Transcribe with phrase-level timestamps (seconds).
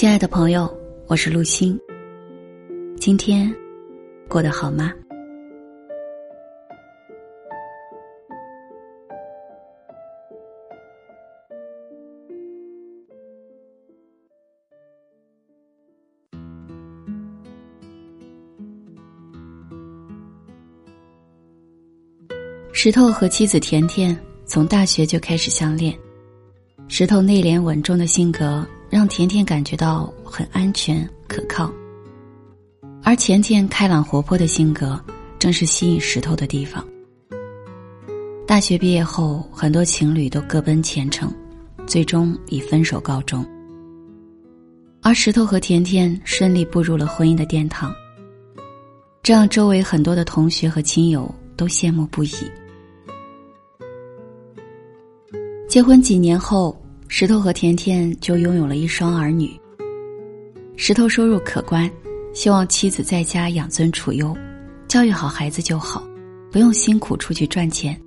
[0.00, 0.66] 亲爱的朋友，
[1.08, 1.78] 我是陆星。
[2.96, 3.54] 今天
[4.30, 4.94] 过得好吗？
[22.72, 25.94] 石头和妻子甜甜从大学就开始相恋。
[26.88, 31.72] 石头内敛稳重的性格让甜甜感觉到很安全可靠，
[33.04, 35.00] 而甜甜开朗活泼的性格
[35.38, 36.84] 正是吸引石头的地方。
[38.48, 41.32] 大学毕业后，很多情侣都各奔前程，
[41.86, 43.46] 最终以分手告终。
[45.02, 47.94] 而石头和甜甜顺利步入了婚姻的殿堂，
[49.22, 52.34] 这让周围很多的同学和亲友都羡慕不已。
[55.68, 56.76] 结婚几年后，
[57.12, 59.50] 石头和甜甜就拥有了一双儿女。
[60.76, 61.90] 石头收入可观，
[62.32, 64.34] 希望妻子在家养尊处优，
[64.86, 66.06] 教育好孩子就好，
[66.52, 68.00] 不用辛苦出去赚钱。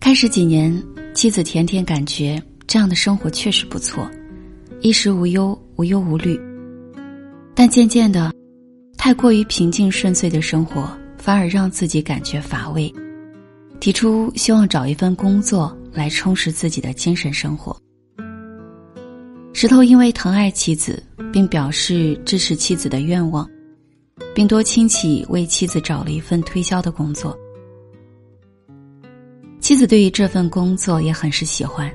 [0.00, 0.82] 开始几年，
[1.14, 4.10] 妻子甜甜感觉这样的生活确实不错，
[4.80, 6.38] 衣食无忧，无忧无虑。
[7.54, 8.34] 但渐渐的，
[8.96, 12.92] 太过于平静顺遂的生活反而让自己感觉乏味。
[13.78, 17.76] 提出希望找一份工作来充实自己的精神生活。
[19.52, 23.48] 石头因为疼爱妻子，并表示支持妻子的愿望，
[24.32, 27.36] 并多亲戚为妻子找了一份推销的工作。
[29.58, 31.92] 妻子对于这份工作也很是喜欢，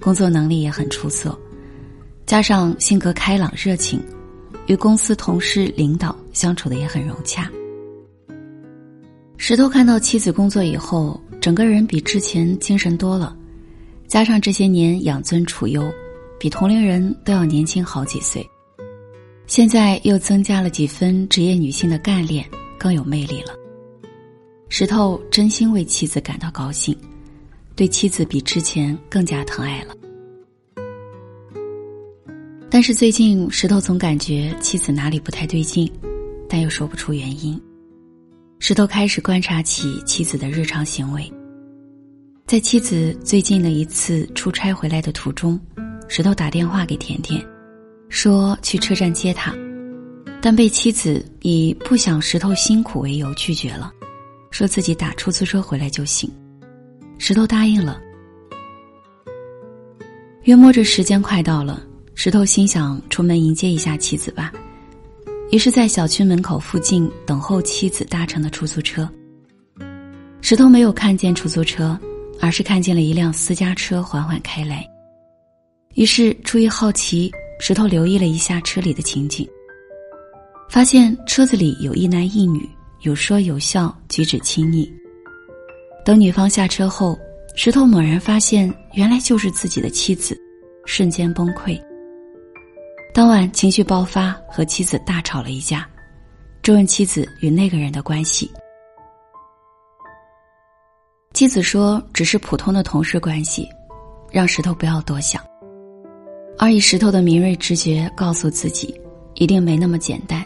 [0.00, 1.38] 工作能力也很出色，
[2.26, 3.98] 加上性格开朗热情，
[4.66, 7.50] 与公司同事领导相处的也很融洽。
[9.38, 11.18] 石头看到妻子工作以后。
[11.46, 13.36] 整个人比之前精神多了，
[14.08, 15.88] 加上这些年养尊处优，
[16.40, 18.44] 比同龄人都要年轻好几岁。
[19.46, 22.44] 现在又增加了几分职业女性的干练，
[22.76, 23.54] 更有魅力了。
[24.68, 26.98] 石头真心为妻子感到高兴，
[27.76, 29.94] 对妻子比之前更加疼爱了。
[32.68, 35.88] 但是最近，石头总感觉妻子哪里不太对劲，
[36.48, 37.56] 但又说不出原因。
[38.68, 41.32] 石头开始观察起妻子的日常行为。
[42.48, 45.56] 在妻子最近的一次出差回来的途中，
[46.08, 47.40] 石头打电话给甜甜，
[48.08, 49.54] 说去车站接她，
[50.42, 53.92] 但被妻子以不想石头辛苦为由拒绝了，
[54.50, 56.28] 说自己打出租车回来就行。
[57.18, 58.00] 石头答应了。
[60.42, 64.52] 约摸着时间快到了，石头心想出门迎接一下妻子吧。
[65.52, 69.08] 于是，在小区门口附近等候妻子搭乘的出租车。
[70.40, 71.98] 石头没有看见出租车，
[72.40, 74.84] 而是看见了一辆私家车缓缓开来。
[75.94, 77.30] 于是，出于好奇，
[77.60, 79.48] 石头留意了一下车里的情景，
[80.68, 82.68] 发现车子里有一男一女，
[83.02, 84.92] 有说有笑，举止亲昵。
[86.04, 87.18] 等女方下车后，
[87.54, 90.36] 石头猛然发现，原来就是自己的妻子，
[90.84, 91.80] 瞬间崩溃。
[93.16, 95.88] 当晚情绪爆发，和妻子大吵了一架，
[96.60, 98.50] 质问妻子与那个人的关系。
[101.32, 103.66] 妻子说只是普通的同事关系，
[104.30, 105.42] 让石头不要多想。
[106.58, 108.94] 而以石头的敏锐直觉告诉自己，
[109.32, 110.44] 一定没那么简单。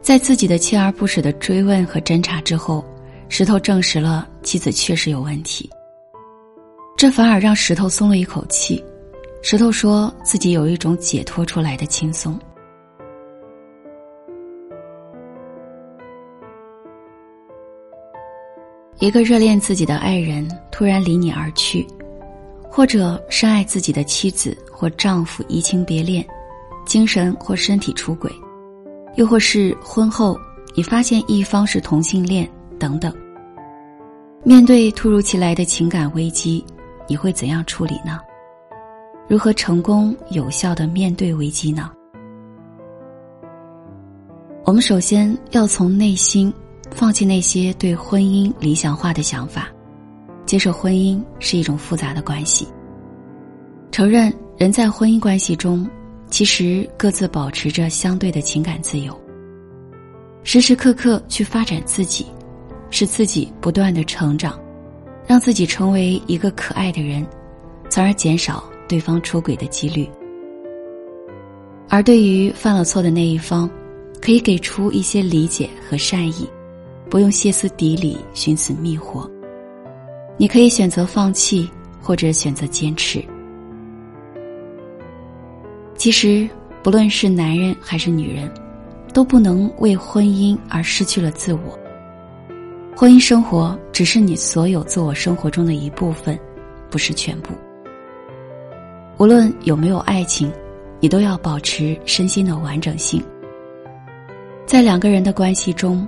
[0.00, 2.82] 在自己的锲而不舍的追问和侦查之后，
[3.28, 5.68] 石头证实了妻子确实有问题。
[6.96, 8.82] 这反而让石头松了一口气。
[9.50, 12.38] 石头说自己有一种解脱出来的轻松。
[18.98, 21.86] 一个热恋自己的爱人突然离你而去，
[22.68, 26.22] 或者深爱自己的妻子或丈夫移情别恋，
[26.84, 28.30] 精神或身体出轨，
[29.14, 30.38] 又或是婚后
[30.74, 32.46] 你发现一方是同性恋
[32.78, 33.10] 等等。
[34.44, 36.62] 面对突如其来的情感危机，
[37.08, 38.20] 你会怎样处理呢？
[39.28, 41.92] 如何成功有效的面对危机呢？
[44.64, 46.50] 我们首先要从内心
[46.90, 49.68] 放弃那些对婚姻理想化的想法，
[50.46, 52.66] 接受婚姻是一种复杂的关系，
[53.90, 55.86] 承认人在婚姻关系中
[56.30, 59.14] 其实各自保持着相对的情感自由，
[60.42, 62.24] 时时刻刻去发展自己，
[62.88, 64.58] 使自己不断的成长，
[65.26, 67.26] 让自己成为一个可爱的人，
[67.90, 68.64] 从而减少。
[68.88, 70.08] 对方出轨的几率，
[71.88, 73.68] 而对于犯了错的那一方，
[74.20, 76.48] 可以给出一些理解和善意，
[77.08, 79.30] 不用歇斯底里、寻死觅活。
[80.36, 81.68] 你可以选择放弃，
[82.00, 83.22] 或者选择坚持。
[85.96, 86.48] 其实，
[86.82, 88.50] 不论是男人还是女人，
[89.12, 91.78] 都不能为婚姻而失去了自我。
[92.96, 96.38] 婚姻生活只是你所有自我生活中的一部分，
[96.88, 97.50] 不是全部。
[99.18, 100.50] 无论有没有爱情，
[101.00, 103.20] 你都要保持身心的完整性。
[104.64, 106.06] 在两个人的关系中，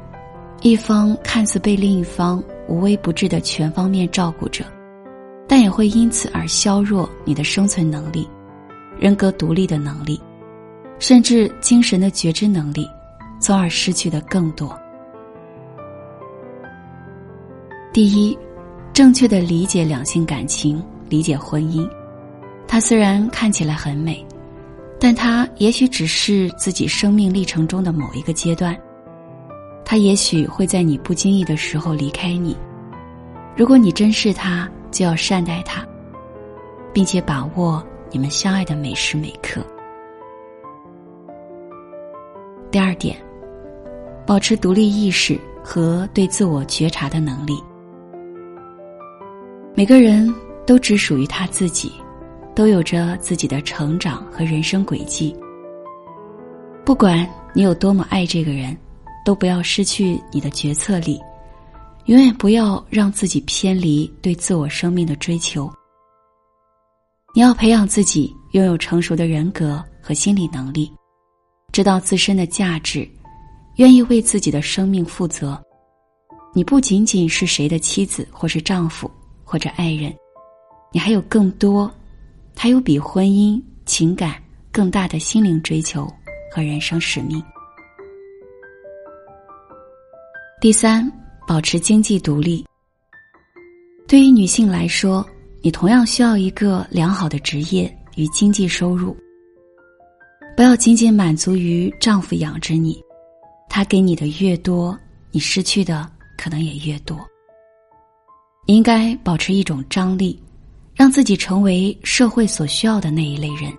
[0.63, 4.65] 一方看似被另一方无微不至的全方面照顾着，
[5.49, 8.29] 但也会因此而削弱你的生存能力。
[8.97, 10.21] 人格独立的能力，
[11.01, 12.89] 甚至精神的觉知能力，
[13.41, 14.79] 从而失去的更多。
[17.93, 18.39] 第一，
[18.93, 21.89] 正确的理解两性感情，理解婚姻。
[22.73, 24.25] 它虽然看起来很美，
[25.01, 28.79] 但它也许只是自己生命历程中的某一个阶段。
[29.85, 32.57] 它也许会在你不经意的时候离开你。
[33.57, 35.85] 如果你珍视它，就要善待它，
[36.93, 37.85] 并且把握。
[38.13, 39.61] 你们相爱的每时每刻。
[42.71, 43.17] 第二点，
[44.25, 47.55] 保持独立意识和对自我觉察的能力。
[49.75, 50.33] 每个人
[50.65, 51.93] 都只属于他自己，
[52.55, 55.35] 都有着自己的成长和人生轨迹。
[56.85, 58.77] 不管你有多么爱这个人，
[59.25, 61.21] 都不要失去你的决策力，
[62.07, 65.71] 永远不要让自己偏离对自我生命的追求。
[67.35, 70.91] 你要培养自己拥有成熟的人格和心理能力，
[71.71, 73.09] 知道自身的价值，
[73.77, 75.57] 愿意为自己的生命负责。
[76.53, 79.09] 你不仅仅是谁的妻子，或是丈夫，
[79.45, 80.13] 或者爱人，
[80.93, 81.89] 你还有更多，
[82.63, 84.35] 还有比婚姻、情感
[84.71, 86.07] 更大的心灵追求
[86.53, 87.43] 和人生使命。
[90.61, 91.11] 第三，
[91.49, 92.63] 保持经济独立。
[94.07, 95.27] 对于女性来说。
[95.63, 99.17] 你同样需要一个良好的职业与经济收入。
[100.55, 103.03] 不要仅仅满足于丈夫养着你，
[103.71, 104.99] 他给你的越多，
[105.31, 107.19] 你失去的可能也越多。
[108.67, 110.43] 应该保持一种张力，
[111.01, 113.73] 让自己成为社会所需要的那一类人。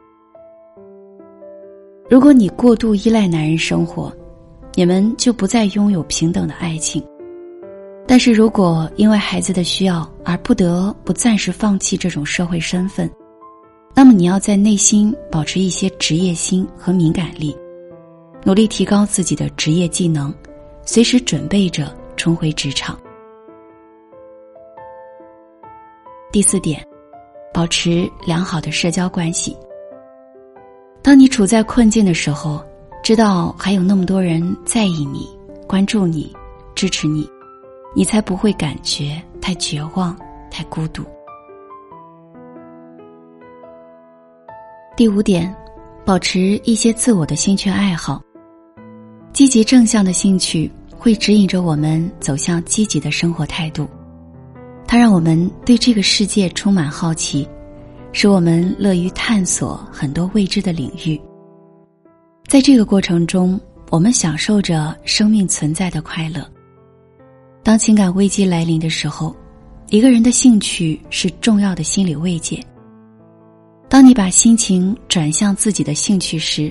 [2.09, 4.11] 如果你过度依赖男人生活，
[4.73, 6.99] 你们就不再拥有平等的爱情。
[8.07, 13.07] 但是如果因为孩子的需要而不得不暂时放弃这种社会身份，
[13.93, 17.55] 那么你要在内心保持一些职业心和敏感力，
[18.43, 20.33] 努力提高自己的职业技能，
[20.87, 22.99] 随时准备着重回职场。
[26.31, 26.83] 第四点，
[27.53, 29.55] 保持良好的社交关系。
[31.01, 32.63] 当你处在困境的时候，
[33.03, 35.27] 知道还有那么多人在意你、
[35.67, 36.31] 关注你、
[36.75, 37.27] 支持你。
[37.93, 40.17] 你才不会感觉太绝望、
[40.49, 41.03] 太孤独。
[44.95, 45.53] 第五点，
[46.05, 48.21] 保持一些自我的兴趣爱好。
[49.33, 53.85] 积极正向的兴趣会指引着我们走向积极的生活态度，
[54.91, 57.47] 它让我们对这个世界充满好奇，
[58.11, 61.17] 使我们乐于探索很多未知的领域。
[62.49, 63.57] 在这个过程中，
[63.89, 66.45] 我们享受着生命存在的快乐。
[67.63, 69.33] 当情感危机来临的时候，
[69.87, 72.61] 一个人的兴趣是重要的心理慰藉。
[73.87, 76.69] 当你把心情转向自己的兴趣时，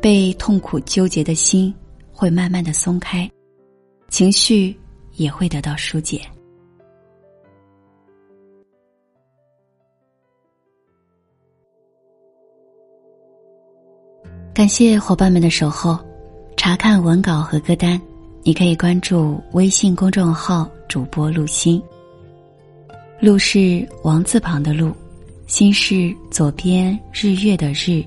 [0.00, 1.74] 被痛苦纠结的心
[2.12, 3.28] 会慢慢的松开，
[4.10, 4.78] 情绪
[5.14, 6.20] 也会得到疏解。
[14.58, 15.96] 感谢伙伴们的守候，
[16.56, 18.00] 查看文稿和歌单。
[18.42, 21.80] 你可以关注微信公众号主播陆心。
[23.20, 24.92] 陆是王字旁的陆，
[25.46, 28.04] 心是左边日月的日，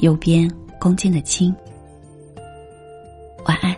[0.00, 1.54] 右边恭敬的亲。
[3.44, 3.72] 晚安。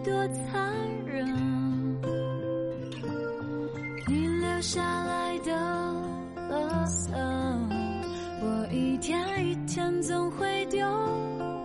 [0.00, 0.74] 多残
[1.06, 1.24] 忍！
[4.08, 5.52] 你留下来的
[6.50, 7.12] 垃圾，
[8.42, 9.16] 我一天
[9.46, 10.84] 一天总会丢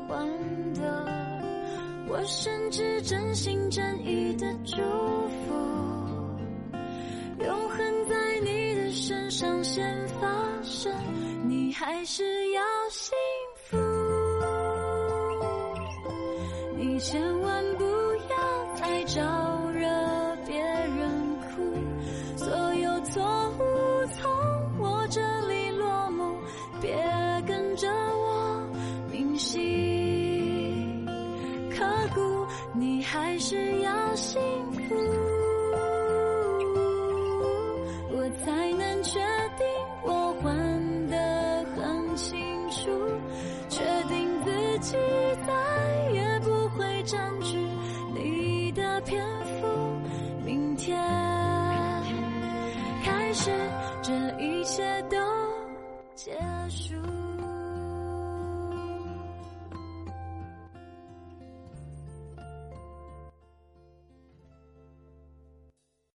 [0.10, 0.28] 完
[0.76, 1.08] 的。
[2.08, 5.56] 我甚至真心真意的祝福，
[7.44, 7.78] 永恒
[8.08, 10.28] 在你的身上先发
[10.62, 10.94] 生，
[11.48, 12.62] 你还是要
[12.92, 13.18] 幸
[13.66, 13.76] 福。
[16.80, 17.37] 你先
[26.82, 26.96] 别
[27.48, 28.68] 跟着我
[29.12, 31.06] 铭心
[31.76, 34.40] 刻骨你还是要幸
[34.72, 34.77] 福